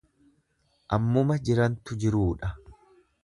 Ammuma 0.97 1.37
jirantu 1.49 1.99
jiruudha. 2.05 2.49